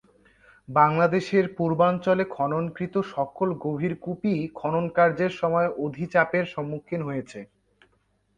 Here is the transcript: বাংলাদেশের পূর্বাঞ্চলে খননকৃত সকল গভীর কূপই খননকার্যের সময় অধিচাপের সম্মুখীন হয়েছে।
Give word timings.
বাংলাদেশের 0.67 1.45
পূর্বাঞ্চলে 1.57 2.23
খননকৃত 2.29 2.95
সকল 3.15 3.47
গভীর 3.65 3.93
কূপই 4.03 4.39
খননকার্যের 4.55 5.31
সময় 5.41 5.69
অধিচাপের 5.85 6.45
সম্মুখীন 6.53 7.01
হয়েছে। 7.03 7.39